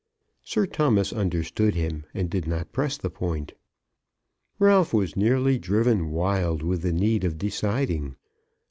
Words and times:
Sir 0.43 0.65
Thomas 0.65 1.13
understood 1.13 1.75
him 1.75 2.05
and 2.15 2.27
did 2.27 2.47
not 2.47 2.71
press 2.71 2.97
the 2.97 3.11
point. 3.11 3.53
Ralph 4.57 4.95
was 4.95 5.15
nearly 5.15 5.59
driven 5.59 6.09
wild 6.09 6.63
with 6.63 6.81
the 6.81 6.91
need 6.91 7.23
of 7.23 7.37
deciding. 7.37 8.15